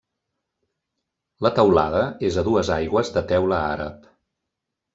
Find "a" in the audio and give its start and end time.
2.43-2.47